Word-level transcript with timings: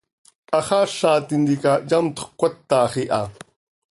Haxaaza 0.51 1.11
tintica 1.27 1.71
yamtxö 1.89 2.25
cöcatax 2.39 2.93
iha. 3.03 3.21